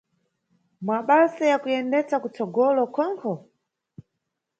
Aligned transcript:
Mabasa 0.87 1.43
ya 1.51 1.57
kuyendesa 1.61 2.15
kutsogolo 2.23 2.83
khonkho? 2.95 3.33